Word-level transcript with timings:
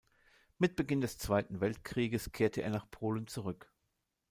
Mit 0.57 0.75
Beginn 0.77 0.99
des 0.99 1.19
Zweiten 1.19 1.61
Weltkrieges 1.61 2.31
kehrte 2.31 2.63
er 2.63 2.71
nach 2.71 2.89
Polen 2.89 3.27
zurück. 3.27 3.71